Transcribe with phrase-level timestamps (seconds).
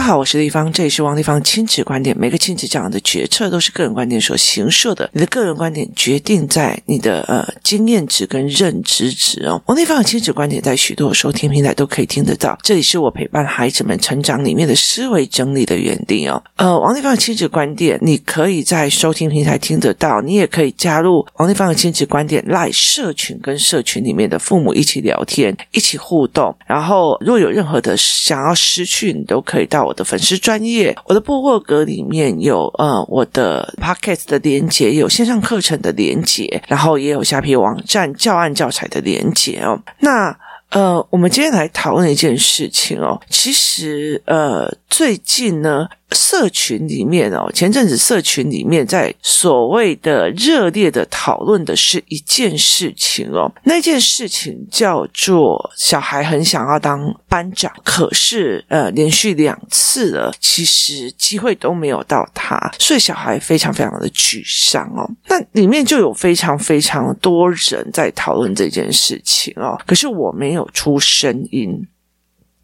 [0.00, 2.16] 大家好，我是丽芳，这里是王丽芳亲子观点。
[2.18, 9.62] 每个亲子这样的决策都是个人观点所形设的，你的个人观点决定在你的呃经验值跟认知值哦。
[9.66, 16.42] 王丽芳的亲子观点在许多收听平台都可以听得到，这里是我陪伴孩子们成长里面的思维整理的园地哦。
[16.56, 26.56] 呃，王丽芳的亲子观点，你可以在收听平台听得到，你也可以加入王丽芳的亲子观点 LINE 社群，跟社群里面的父母一起聊天，一起互动。
[26.66, 29.38] 然后，如果有任何的想要失去，你都。
[29.50, 39.76] 可以到我的粉丝专业，我的部落格里面有呃我的 Podcast 的连接，有线上课程的连接，然后也有虾皮网站教案教材的连接哦。
[39.98, 40.34] 那
[40.70, 43.20] 呃，我们今天来讨论一件事情哦。
[43.28, 45.88] 其实呃，最近呢。
[46.12, 65.08] 社群里面哦，前阵子社群里面在所谓的热烈的讨论的是一件事情哦，那件事情叫做小孩很想要当班长，可是呃连续两次了，其实机会都没有到他，所以小孩非常非常的沮丧哦。
[65.28, 71.86] 那里面就有非常非常多人在讨论这件事情哦，可是我没有出声音。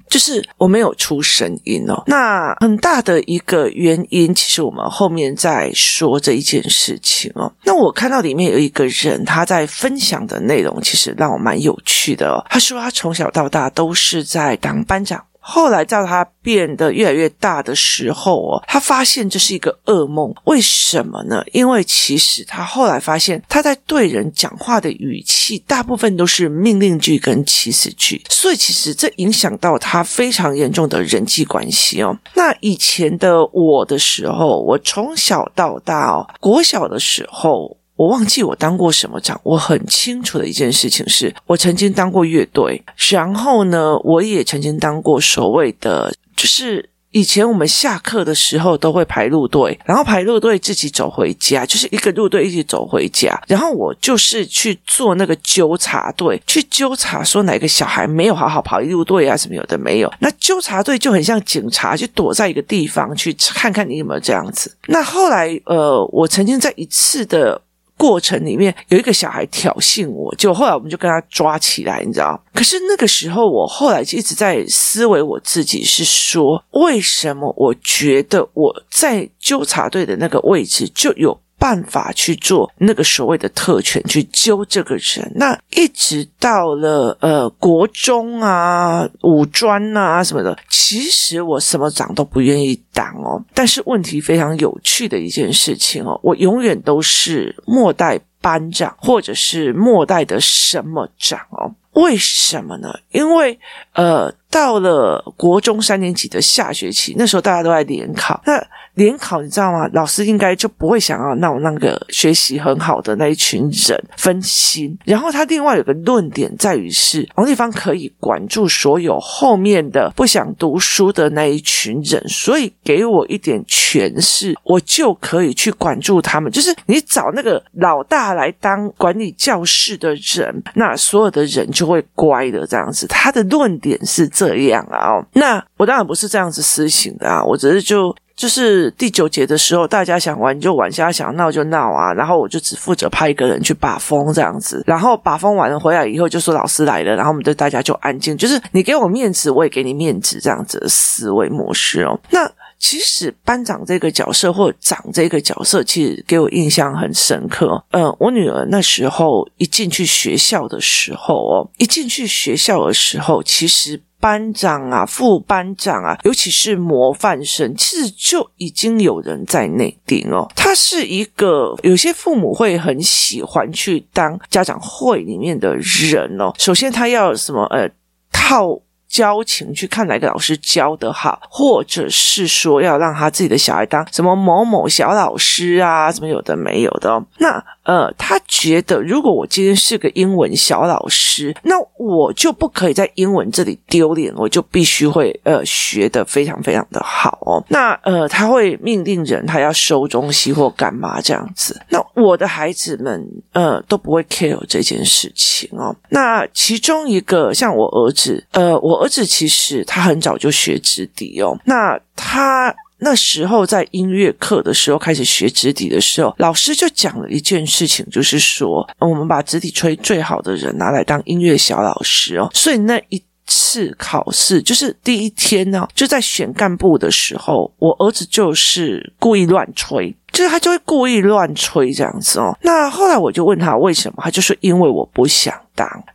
[0.09, 7.53] 就是我没有出声音哦，那很大的一个原因，其实我们后面再说这一件事情哦。
[7.65, 12.45] 那我看到里面有一个人他在分享的内容，其实让我蛮有趣的哦。
[12.49, 15.23] 他说他从小到大都是在当班长。
[15.49, 20.35] 后来到他变得越来越大的时候哦，他发现这是一个噩梦。
[20.45, 21.45] 为什么呢？
[21.53, 32.19] 因为其实他后来发现他在对人讲话的语气大部分都是命令句跟祈使句，所以其实这影响到他非常严重的人际关系哦。
[32.35, 37.77] 那以前的我的时候，我从小到大哦，国小的时候。
[37.97, 64.77] 我忘记我当过什么长，我很清楚的一件事情是，我曾经当过乐队，然后呢，我也曾经当过所谓的，就是以前我们下课的时候都会排路队，然后排路队自己走回家，就是一个路队一起走回家，然后我就是去做那个纠察队，去纠察说哪个小孩没有好好跑一路队啊，什么有的没有，那纠察队就很像警察，就躲在一个地方去看看你有没有这样子。
[64.89, 67.63] 那后来，呃，我曾经在一次的。
[67.97, 72.41] 过程里面有一个小孩挑衅我，就后来我们就跟他抓起来，你知道？
[72.53, 81.41] 可是那个时候，我后来就一直在思维我自己，是说为什么我觉得我在纠察队的那个位置就有。
[81.59, 85.33] 办法去做那个所谓的特权，去揪这个人。
[85.35, 93.43] 那一直到了呃国中啊、五专啊什么的，其实我什么长都不愿意当哦。
[93.55, 101.73] 但是问题非常有趣的一件事情哦，我永远都是末代班长，或者是末代的什么长哦。
[101.93, 102.93] 为什么呢？
[103.11, 103.59] 因为
[103.95, 108.41] 呃，到了国中三年级的下学期，那时候大家都在联考。
[108.47, 108.53] 那
[108.95, 109.87] 联考你知道吗？
[109.93, 114.97] 老师应该就不会想要让那个学习很好的那一群人分心。
[115.05, 126.51] 然后他另外有个论点在于是，王丽芳可以管住所有后面的不想读书的那一群人，所以给我一点权势，我就可以去管住他们。
[126.51, 131.87] 就是你找那个老大来当管理教室的人，那所有的人就。
[131.87, 135.21] 会乖的这样子，他的论点是这这样啊。
[135.33, 152.19] 那我当然不是这样子私行的啊，我只是就就是第九节的时候，大家想玩就玩，大家想闹就闹啊，然后我就只负责派一个人去把风这样子，然后把风完了回来以后就说老师来了，然后我们就大家就安静，就是你给我面子，我也给你面子这样子的思维模式哦。
[152.31, 152.51] 那。
[152.79, 157.83] 其实班长这个角色或长这个角色，其实给我印象很深刻。
[157.91, 170.51] 呃，我女儿那时候一进去学校的时候哦，一进去学校的时候，其实班长啊、副班长啊，尤其是模范生，其实就已经有人在内定哦。
[170.57, 176.53] 他是一个有些父母会很喜欢去当家长会里面的人哦。
[176.59, 177.65] 首先，他要什么？
[177.67, 177.91] 呃，
[178.33, 178.81] 套。
[179.09, 187.25] 交情去看哪个老师教得好，或者是说要让他自己的小孩当什么某某小老师啊，什么有的没有的哦。
[187.39, 197.65] 那呃，他觉得如果我今天是个英文小老师，那我就不可以在英文这里丢脸，我就必须会呃学得非常非常的好哦。
[197.69, 201.81] 那呃，他会命令人他要收东西或干嘛这样子。
[201.91, 205.95] 那我的孩子们呃都不会 care 这件事情哦。
[206.09, 208.97] 那其中一个像我儿子，呃，我。
[208.97, 232.57] 儿子其实他很早就学直笛哦，那他那时候在音乐课的时候开始学直笛的时候，老师就讲了一件事情，就是说我们把直笛吹最好的人拿来当音乐小老师哦，所以那一次考试，就是第一天呢，就在选干部的时候，我儿子就是故意乱吹，就是他就会故意乱吹这样子哦。
[232.63, 235.55] 那后来我就问他为什么，他就说因为我不想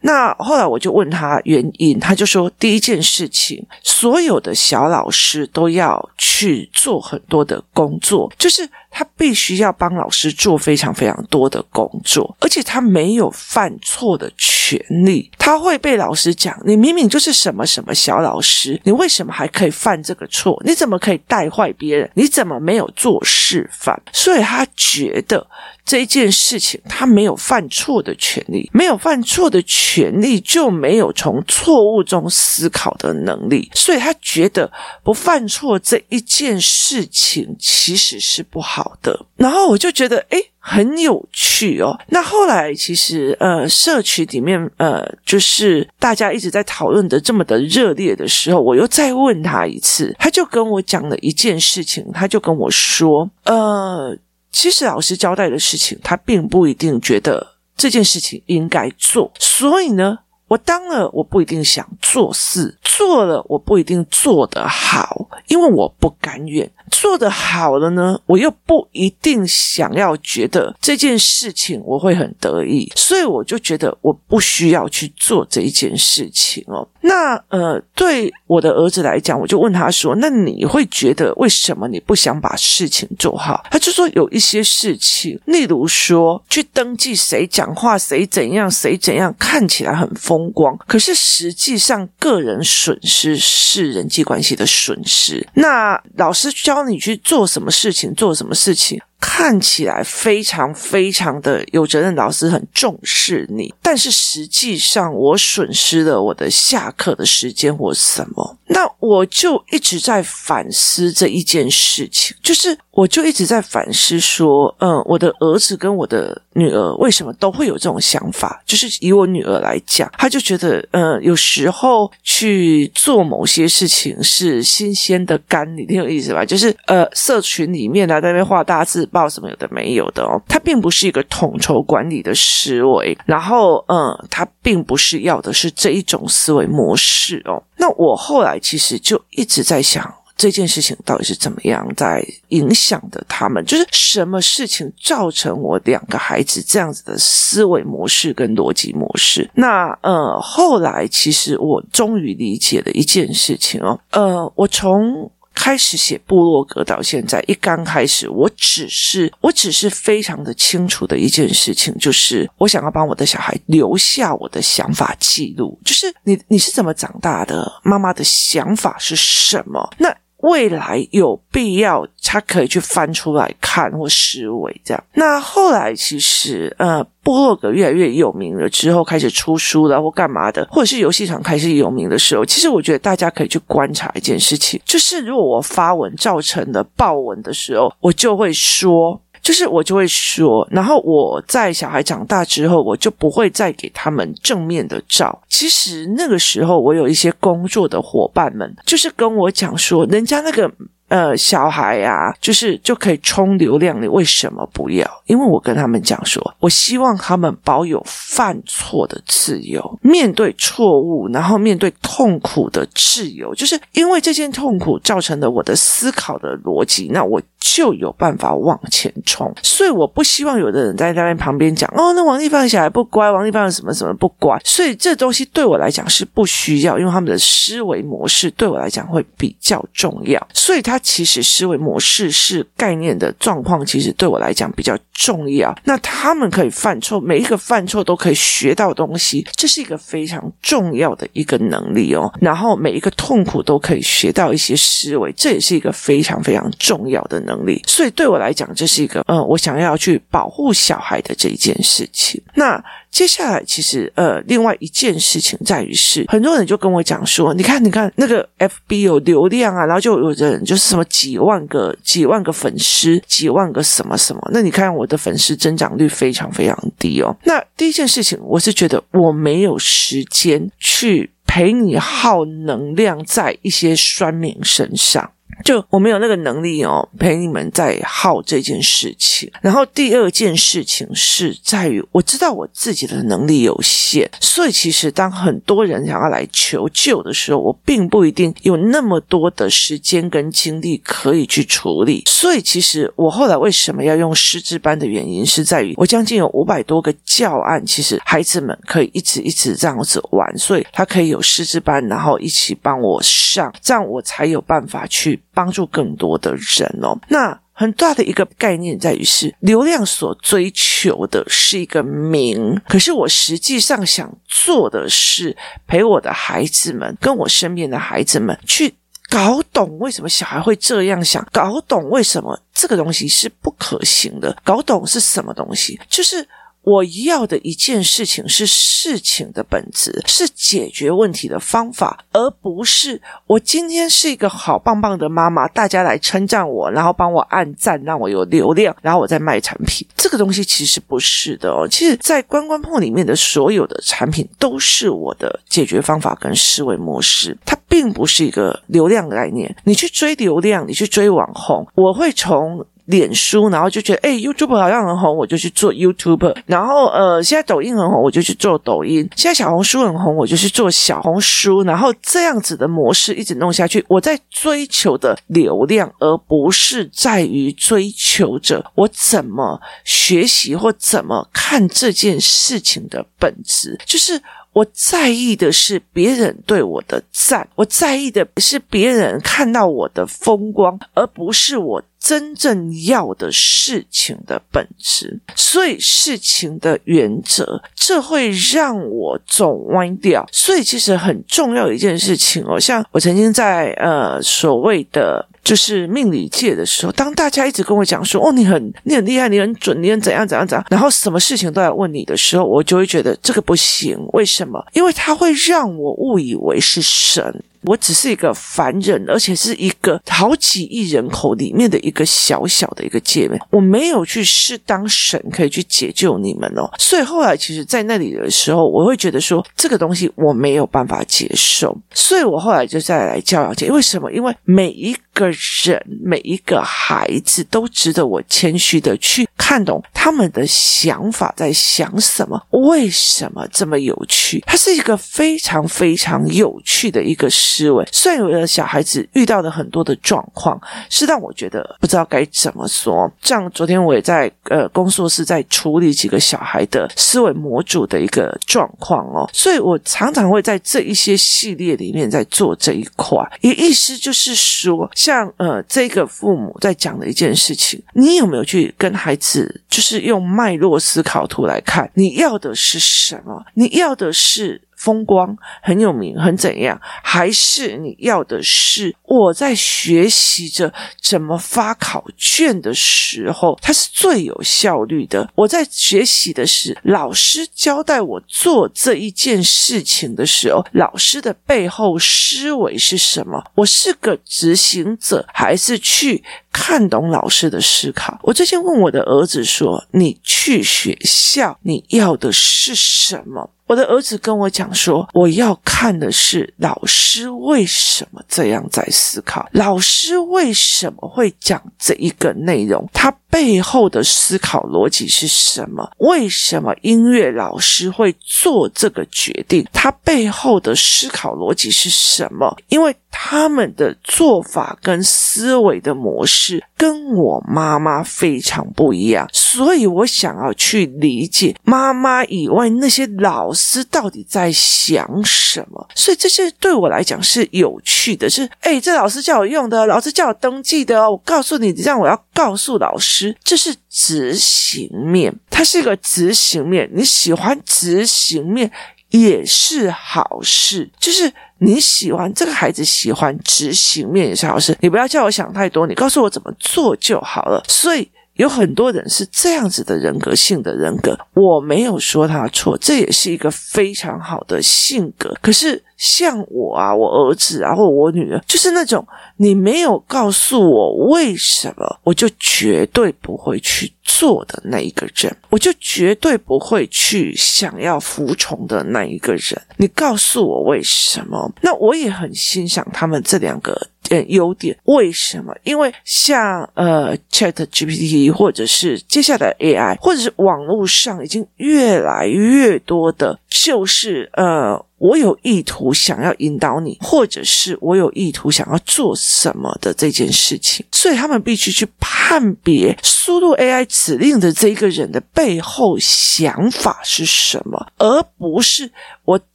[0.01, 8.67] 那后来我就问他原因，他就说第一件事情，所有的小老师都要去做很多的工作，就是。
[8.91, 15.31] 他必须要帮老师做非常非常多的工作，而且他没有犯错的权利。
[15.37, 20.61] 他会被老师讲：“你明明就是什么什么小老师，你为什么还可以犯这个错？
[20.65, 22.11] 你怎么可以带坏别人？
[22.13, 25.47] 你怎么没有做示范？”所以他觉得。
[25.83, 34.71] 这一件事情，他没有犯错的权利，没有犯错的权利，就没有从错误中思考的能力，所以他觉得
[35.03, 39.25] 不犯错这一件事情其实是不好好的。
[39.35, 41.95] 然后我就觉得，诶，很有趣哦。
[42.07, 54.17] 那后来其实，呃，社区里面，呃，就是大家一直在讨论的这么的热烈的时候，我又再问他一次，他就跟我讲了一件事情，他就跟我说，呃。
[54.53, 60.19] 其实老师交代的事情，他并不一定觉得这件事情应该做，所以呢，
[60.51, 66.69] 我当了我不一定想做事，做了我不一定做得好，因为我不甘愿。
[66.89, 76.85] 做得好了呢，我又不一定想要觉得这件事情我会很得意，所以我就觉得我不需要去做这一件事情哦。
[76.99, 95.47] 那呃，对我的儿子来讲，我就问他说：“那你会觉得为什么你不想把事情做好？”他就说有一些事情，例如说去登记谁讲话、谁怎样、谁怎样，看起来很疯风光，可是实际上个人损失是人际关系的损失。
[95.53, 96.81] 那老师教。
[96.81, 98.99] 你去做什么事情，做什么事情。
[99.21, 118.61] 看起来非常非常的有责任，老师很重视你，但是实际上我损失了我的下课的时间或什么，那我就一直在反思这一件事情，就是我就一直在反思说，嗯，我的儿子跟我的女儿为什么都会有这种想法？
[118.65, 126.43] 就是以我女儿来讲，她就觉得，嗯，有时候去做某些事情是新鲜的干，你挺有意思吧？
[126.43, 129.07] 就是呃，社群里面啊，在那边画大字。
[129.11, 137.61] 报什么有的没有的哦，它并不是一个统筹管理的思维，然后嗯，它并不是要的是这一种思维模式哦。
[137.77, 149.49] 那我后来其实就一直在想，这件事情到底是怎么样在影响的他们，就是什么事情造成我两个孩子这样子的思维模式跟逻辑模式？
[149.53, 155.29] 那呃，后来其实我终于理解了一件事情哦，呃，我从。
[155.53, 169.93] 开始写部落格到现在，一刚开始，我只是我只是非常的清楚的一件事情，就是我想要帮我的小孩留下我的想法记录，就是你你是怎么长大的，妈妈的想法是什么？
[169.97, 170.15] 那。
[170.41, 175.03] 未来有必要，他可以去翻出来看或思维这样。
[175.13, 189.21] 那后来其实，呃，部落格越来越有名了之后，开始出书了或干嘛的，或者是游戏场开始有名的时候，其实我觉得大家可以去观察一件事情，就是如果我发文造成的爆文的时候，我就会说。
[189.41, 195.41] 就是我就会说，然后我在小孩长大之后，我就不会再给他们正面的照。
[195.49, 200.71] 其实那个时候，我有一些工作的伙伴们，就是跟我讲说，人家那个。
[201.11, 205.05] 呃，小孩、啊，就是就可以充流量，你为什么不要？
[205.25, 219.53] 因为我跟他们讲说，我希望他们保有犯错的自由，面对错误，然后面对痛苦的自由，就是因为这件痛苦造成了我的思考的逻辑，那我就有办法往前冲。
[219.63, 224.59] 所以我不希望有的人在那边旁边讲，哦，那王丽芳的小孩不乖，王丽芳的什么什么不乖。
[224.65, 230.99] 所以这东西对我来讲是不需要，因为他们的思维模式对我来讲会比较重要，所以他。
[231.11, 235.75] 其实思维模式是概念的状况，其实对我来讲比较重要。
[235.83, 242.31] 那他们可以犯错，每一个犯错都可以学到东西，这是一个非常重要的一个能力哦。
[242.39, 247.50] 然后每一个痛苦都可以学到一些思维，这也是一个非常非常重要的能。
[247.51, 252.41] 能力所以对我来讲，这是一个嗯，我想要去保护小孩的这一件事情。
[252.55, 252.81] 那。
[253.11, 264.41] 接下来，其实呃，另外一件事情在于是，很多人就跟我讲说，你看，你看那个 FB 有流量啊，然后就有人就是什么几万个、几万个粉丝，几万个什么什么。
[264.53, 267.35] 那你看我的粉丝增长率非常非常低哦。
[267.43, 275.29] 那第一件事情，我是觉得我没有时间去陪你耗能量在一些酸民身上。
[275.63, 279.51] 就我没有那个能力哦，陪你们在耗这件事情。
[279.61, 292.23] 然后第二件事情是在于，我知道我自己的能力有限，所以其实当很多人想要来求救的时候，我并不一定有那么多的时间跟精力可以去处理。
[292.25, 305.39] 所以其实我后来为什么要用师资班的原因，是在于我将近有五百多个教案，其实孩子们可以一直一直这样子玩，所以他可以有师资班，然后一起帮我上，这样我才有办法去。
[305.53, 315.55] 帮助更多的人哦，那很大的一个概念在于是流量所追求的是一个名，可是我实际上想做的是
[315.87, 318.93] 陪我的孩子们，跟我身边的孩子们去
[319.29, 326.47] 搞懂为什么小孩会这样想，搞懂为什么这个东西是不可行的，搞懂是什么东西，就是。
[326.83, 340.07] 我要的一件事情是事情的本质，是解决问题的方法，而不是我今天是一个好棒棒的妈妈，大家来称赞我，然后帮我按赞，让我有流量，然后我再卖产品。
[340.15, 341.87] 这个东西其实不是的哦。
[341.87, 349.75] 其实，在关关破里面的所有的产品都是我的解决方法跟思维模式，它并不是一个流量概念。
[349.83, 352.83] 你去追流量，你去追网红，我会从。
[353.05, 356.55] 脸书，然后就觉得哎，YouTube 好像很红，我就去做 YouTube。
[356.65, 359.27] 然后呃，现在抖音很红，我就去做抖音。
[359.35, 361.83] 现在小红书很红，我就去做小红书。
[361.83, 374.41] 然后这样子的模式一直弄下去，我在追求的流量，而不是在于追求着我怎么学习或怎么看这件事情的本质，就是。
[374.73, 385.39] 我在意的是别人对我的赞，我在意的是别人看到我的风光，而不是我真正要的事情的本质。
[385.55, 390.47] 所以事情的原则，这会让我走歪掉。
[390.51, 395.45] 所以其实很重要一件事情哦，像我曾经在呃所谓的。
[395.63, 404.17] 就是命理界的时候，当大家一直跟我讲说：“哦，你很你很厉害，你很准，你很怎样怎样怎样。”然后什么事情都要问你的时候，我就会觉得这个不行。
[404.33, 404.83] 为什么？
[404.93, 407.63] 因为它会让我误以为是神。
[407.83, 416.89] 我只是一个凡人，而且是一个好几亿人口里面的一个小小的一个界面，我没有去适当神可以去解救你们哦。
[416.99, 423.89] 所以后来，其实，在那里的时候，我会觉得说这个东西我没有办法接受，所以我后来就再来教养界。
[423.89, 424.31] 为什么？
[424.31, 425.49] 因为每一个
[425.83, 434.63] 人、每一个孩子都值得我谦虚的去看懂他们的想法在想什么，为什么这么有趣？
[434.67, 437.70] 它是一个非常非常有趣的一个事。
[437.71, 443.31] 思维，虽然有的小孩子遇到的很多的状况，是让我觉得不知道该怎么说。
[443.41, 453.37] 像昨天我也在呃工作室在处理几个小孩的思维模组的一个状况哦，所以我常常会在这一些系列里面在做这一块。
[453.61, 463.63] 也意思就是说，像呃这个父母在讲的一件事情，你有没有去跟孩子就是用脉络思考图来看，你要的是什么？
[463.75, 464.81] 你要的是？
[465.01, 467.01] 风光很有名，很怎样？
[467.23, 475.51] 还是你要的是我在学习着怎么发考卷的时候，它是最有效率的。
[475.55, 483.63] 我在学习的是老师交代我做这一件事情的时候，老师的背后思维是什么？
[483.73, 488.37] 我是个执行者，还是去看懂老师的思考？
[488.43, 506.09] 我最近问我的儿子说：“你去学校，你要的是什么？”我的儿子跟我讲说：“我要看的是老师为什么这样在思考，老师为什么会讲这一个内容，他背后的思考逻辑是什么？
[506.17, 509.85] 为什么音乐老师会做这个决定？
[509.93, 512.75] 他背后的思考逻辑是什么？
[512.87, 526.07] 因为他们的做法跟思维的模式跟我妈妈非常不一样，所以我想要去理解妈妈以外那些老师。”到底在想什么？
[526.15, 528.49] 所以这些对我来讲是有趣的。
[528.49, 531.29] 是，哎，这老师叫我用的，老师叫我登记的。
[531.29, 537.09] 我告诉你，这样我要告诉老师，这是执行面，它是一个执行面。
[537.13, 538.91] 你喜欢执行面
[539.29, 544.97] 也是好事，就是你喜欢这个孩子喜欢执行面也是好事。
[544.99, 547.83] 你不要叫我想太多，你告诉我怎么做就好了。
[547.87, 548.29] 所以。
[548.55, 555.57] 有很多人是这样子的人格性的人格，我没有说他错，这也是一个非常好的性格。
[555.61, 569.81] 可是像我啊，我儿子啊，或我女儿，就是那种你没有告诉我为什么，我就绝对不会去做的那一个人，我就绝对不会去想要服从的那一个人。
[569.97, 573.99] 你告诉我为什么，那我也很欣赏他们这两个。
[574.29, 574.97] 点优点。
[575.05, 575.75] 为什么？
[575.83, 585.03] 因为像呃 Chat GPT 或者是接下来 AI，或者是网络上已经越来越多的，就是呃。
[585.21, 599.11] 我有意图想要引导你，或者是我有意图想要做什么的这件事情，所以他们必须去判别输入 AI 指令的这一个人的背后想法是什么，而不是
[599.45, 599.59] 我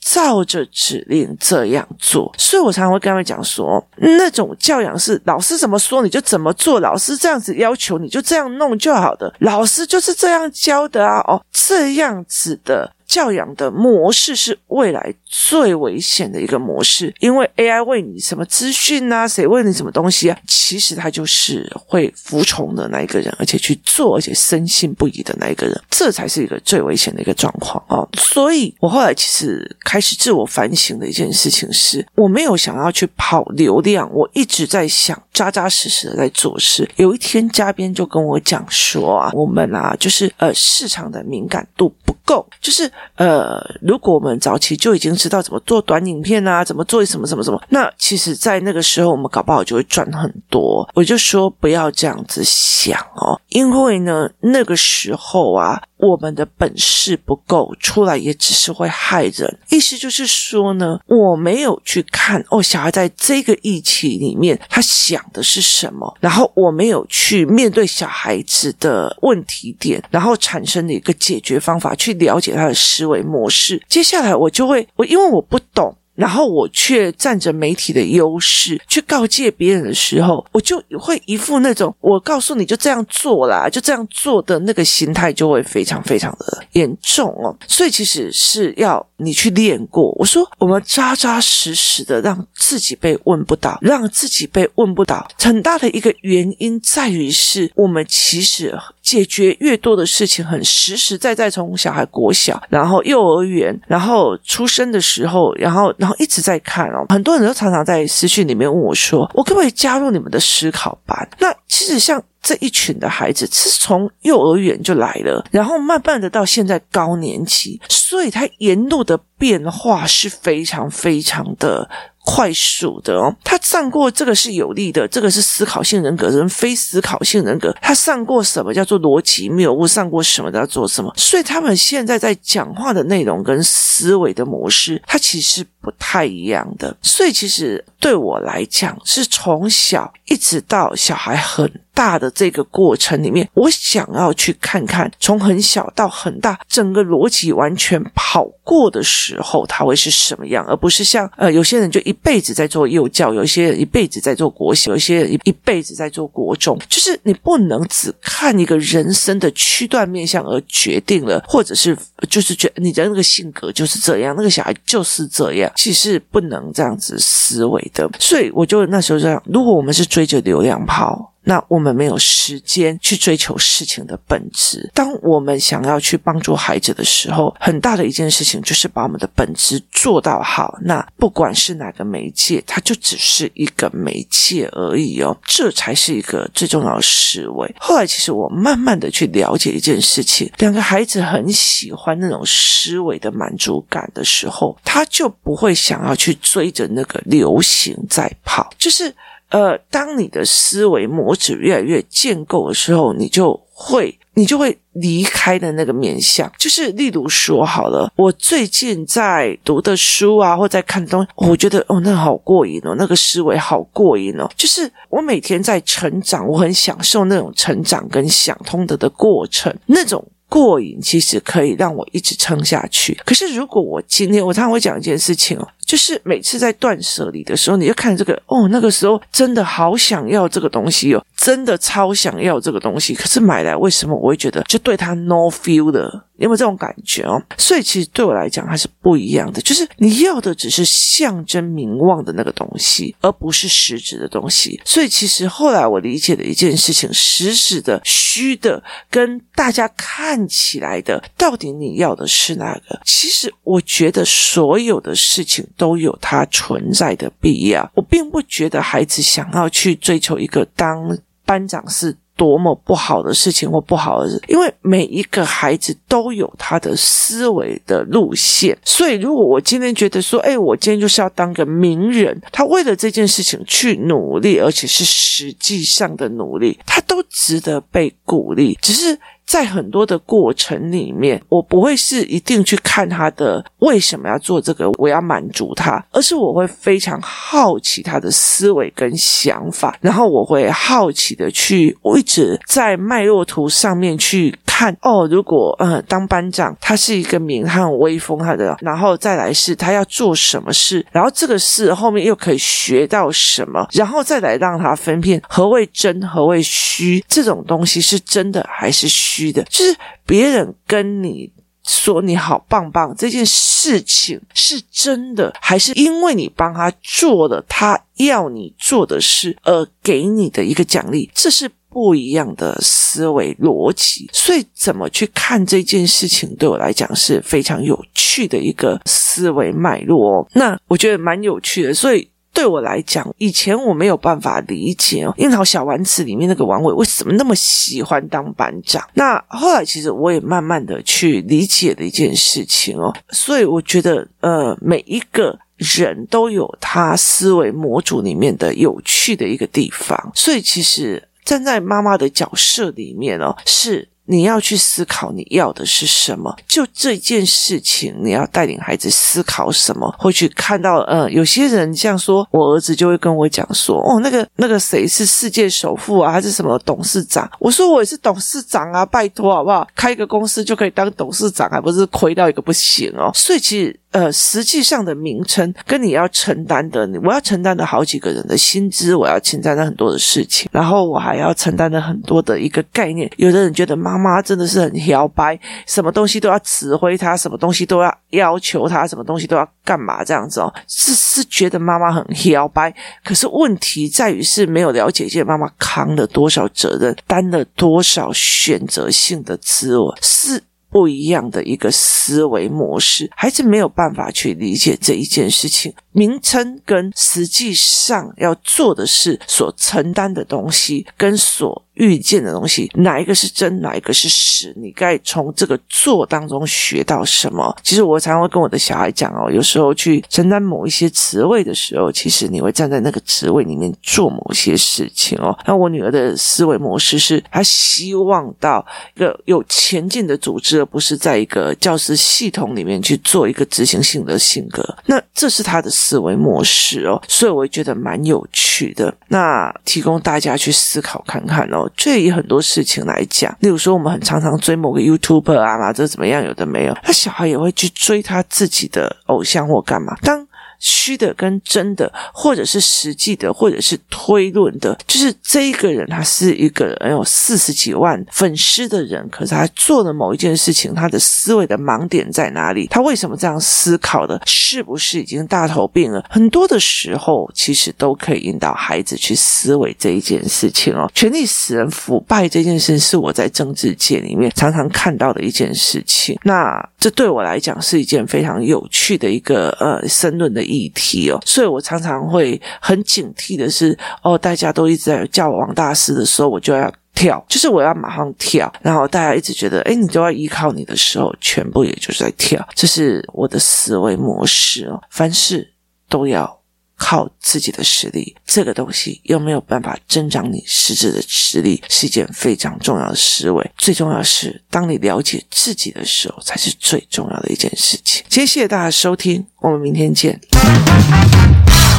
[0.01, 2.35] 照着指令这样做。
[2.37, 12.96] 所以我常常会跟他们讲说，那种教养是老师怎么说你就怎么做，老师这样子要求你就这样弄就好的，老师就是这样教的啊，哦，这样子的。
[13.07, 28.03] 教养的模式是未来最危险的一个模式，因为 AI 喂你什么资讯啊，谁喂你什么东西啊，其实他就是会服从的那一个人，而且去做，而且深信不疑的那一个人，这才是一个最危险的一个状况啊！
[28.19, 36.89] 所以我后来其实开始自我反省的一件事情是，我没有想要去跑流量，我一直在想扎扎实实的在做事。
[36.97, 42.91] 有一天，嘉宾就跟我讲说啊，我们啊，就是呃，市场的敏感度不够，就是。
[43.15, 50.89] 呃，如果我们早期就已经知道怎么做短影片啊，怎么做什么什么什么，那其实，在那个时候，我们搞不好就会赚很多。
[50.95, 55.83] 我就说不要这样子想哦，因为呢，那个时候啊。
[55.99, 59.59] 我们的本事不够，出来也只是会害人。
[59.71, 73.83] 意思就是说呢，我没有去看哦，小孩在这个议题里面他想的是什么，然后我没有去面对小孩子的问题点，然后产生的一个解决方法，去了解他的思维模式。
[73.89, 75.97] 接下来我就会，我因为我不懂。
[76.17, 87.55] 然后我却占着媒体的优势去告诫别人的时候，我就会一副那种我告诉你就这样做啦，就这样做的那个心态就会非常非常的严重哦。
[87.69, 90.11] 所以其实是要你去练过。
[90.19, 98.75] 我说我们扎扎实实的让自己被问不倒，让自己被问不倒，很大的一个原因在于是我们其实。
[99.07, 107.07] 解决越多的事情，很实实在在从小孩国小，然后幼儿园，然后出生的时候，然后然后一直在看哦。
[107.09, 121.89] 很多人都常常在私讯里面问我说：“我可不可以加入你们的思考班？”那其实像这一群的孩子，是从幼儿园就来了，然后慢慢的到现在高年级，所以他沿路的变化是非常非常的。
[122.29, 136.97] 快速的哦，他上过这个是有利的，这个是思考性人格，人非思考性人格，他上过什么叫做逻辑谬误，上过什么叫做什么，所以他们现在在讲话的内容跟思维的模式，它其实不太一样的。
[137.01, 161.97] 所以其实对我来讲，是从小一直到小孩很大的这个过程里面，我想要去看看从很小到很大，整个逻辑完全跑过的时时候，他会是什么样，而不是像呃有些人就一辈子在做幼教，有一些人一辈子在做国小，有一些人一一辈子在做国中，就是你不能只看一个人生的区段面向而决定了，或者是
[162.29, 168.09] 就是觉你的那个性格就是这样，那个小孩就是这样，其实不能这样子思维的。
[168.21, 171.33] 所以我就那时候这样，如果我们是追着流量跑。
[171.49, 174.91] 那我们没有时间去追求事情的本质。
[174.93, 180.77] 当我们想要去帮助孩子的时候，很大的一件事情就是把我们的本质做到好。
[180.83, 187.73] 那不管是哪个媒介，它就只是一个媒介而已哦，这才是一个最重要的思维。
[187.79, 199.15] 后来，其实我慢慢的去了解一件事情：两个孩子很喜欢那种思维的满足感的时候，他就不会想要去追着那个流行在跑，就是。
[199.51, 206.51] 呃，当你的思维模组越来越建构的时候，你就会，你就会离开的那个面向。
[206.59, 214.51] 就是例如说，好了，我最近在读的书啊，或在看的东西，我觉得哦，那好过瘾哦，那个思维好过瘾哦。
[214.57, 220.25] 就是我每天在成长，我很享受那种成长跟想通的的过程，那种。
[220.49, 223.19] 过瘾其实可以让我一直撑下去。
[223.25, 233.15] 可是如果我今天，我常常会讲一件事情哦，就是每次在断舍离的时候，你就看这个哦，那个时候真的好想要这个东西哦，真的超想要这个东西。
[233.15, 236.23] 可是买来为什么我会觉得就对它 no feel 的？
[236.39, 237.43] 有没有这种感觉哦？
[237.57, 244.81] 所以其实对我来讲还是不一样的，就是你要的只是象征名望的那个东西，而不是实质的东西。
[244.85, 253.01] 所以其实后来我理解的一件事情，实质的、虚的，跟大家看起来的，到底你要的是哪个？
[253.05, 257.91] 其实我觉得所有的事情都有它存在的必要。
[257.95, 262.17] 我并不觉得孩子想要去追求一个当班长是。
[262.37, 279.19] 多么不好的事情或不好的事，因为每一个孩子都有他的思维的路线，所以如果我今天觉得说，哎，我今天就是要当个名人，他为了这件事情去努力，而且是实际上的努力，他都值得被鼓励，只是。
[279.47, 295.27] 在很多的过程里面，我不会是一定去看他的为什么要做这个，我要满足他，而是我会非常好奇他的思维跟想法，然后我会好奇的去，我一直在脉络图上面去看哦。
[295.31, 309.07] 如果呃当班长，他是一个名，他很威风，他的，然后再来是他要做什么事，然后这个事后面又可以学到什么，然后再来让他分辨何谓真，何谓虚，这种东西是真的还是。
[309.09, 311.51] 虚的，就是别人跟你
[311.85, 321.31] 说你好棒棒，这件事情是真的，还是因为你帮他做了他要你做的事而给你的一个奖励？
[321.33, 324.29] 这是不一样的思维逻辑。
[324.35, 330.47] 所以，怎么去看这件事情，对我来讲是非常有趣的一个思维脉络哦。
[330.53, 332.29] 那我觉得蛮有趣的，所以。
[332.53, 339.07] 对我来讲，以前我没有办法理解，《樱桃小丸子》里面那个王伟为什么那么喜欢当班长。
[339.13, 350.33] 那后来其实我也慢慢的去理解了一件事情哦，所以我觉得呃，每一个人都有他思维模组里面的有趣的一个地方。
[350.35, 354.11] 所以其实站在妈妈的角色里面哦，是。
[354.27, 356.55] 你要去思考你要的是什么？
[356.67, 360.13] 就这件事情，你要带领孩子思考什么？
[360.19, 367.51] 会去看到，呃，有些人像说，我儿子就会跟我讲说，哦，那个那个谁是世界首富啊，还是什么董事长？
[367.59, 369.87] 我说我也是董事长啊，拜托好不好？
[369.95, 373.31] 开一个公司就可以当董事长，还不是亏到一个不行哦。
[373.35, 373.99] 所以其实。
[374.13, 383.31] 呃，实际上的名称跟你要承担的，我要承担的好几个人的薪资，我要承担的很多的事情，然后我还要承担的很多的一个概念。
[383.37, 392.95] 有的人觉得妈妈真的是很摇摆，什么东西都要指挥他，什么东西都要要求他，什么东西都要干嘛这样子哦，是是觉得妈妈很摇摆。
[393.25, 400.63] 可是问题在于是没有了解这妈妈扛了多少责任，担了多少选择性的自我是。
[400.89, 405.93] 不一样的一个思维模式，孩子没有办法去理解这一件事情。
[406.13, 414.73] 名称跟实际上要做的事所承担的东西，跟所遇见的东西，哪一个是真，哪一个是实？
[414.77, 417.77] 你该从这个做当中学到什么？
[417.83, 425.57] 其实我常常会跟我的小孩讲哦，有时候去承担某一些职位的时候，其实你会站在那个职位里面做某些事情哦。
[425.67, 434.83] 那我女儿的思维模式是，她希望到一个有前进的组织，而不是在一个教师系统里面去做一个执行性的性格。
[435.07, 435.91] 那这是她的。
[435.97, 439.13] 思维模式哦，所以我觉得蛮有趣的。
[439.29, 441.86] 那提供大家去思考看看哦。
[441.97, 446.45] 这以很多事情来讲，例如说，我们很常常追某个 YouTuber 啊或者怎么样？
[446.45, 450.17] 有的没有，他小孩也会去追他自己的偶像或干嘛。
[450.23, 450.46] 当
[450.79, 462.87] 虚的跟真的，或者是实际的，或者是推论的，就是这一个人，他是一个人有四十几万粉丝的人，可是他做了某一件事情，他的思维的盲点在哪里？
[462.89, 464.41] 他为什么这样思考的？
[464.47, 466.25] 是不是已经大头病了？
[466.29, 471.11] 很多的时候，其实都可以引导孩子去思维这一件事情哦。
[471.15, 476.39] 权力使人腐败这件事，是我在政治界里面常常看到的一件事情。
[476.43, 480.67] 那这对我来讲是一件非常有趣的一个呃申论的。
[480.67, 488.73] 议题哦，所以我常常会很警惕的是，哦，大家都一直在叫我王大师的时候，我就要跳，就是我要马上跳。
[488.83, 495.01] 然后大家一直觉得，哎，你都要依靠你的时候，全部也就是在跳，这是我的思维模式哦。
[495.09, 495.73] 凡事
[496.09, 496.56] 都要
[496.97, 503.71] 靠自己的实力，这个东西又没有办法增长你实质的实力，是一件非常重要的思维。
[503.77, 508.25] 最重要的是，当你了解自己的时候，才是最重要的一件事情。
[508.31, 510.41] 谢谢大家收听，我们明天见。